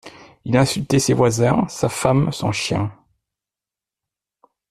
[0.45, 2.91] il insultait ses voisins, sa femme, son chien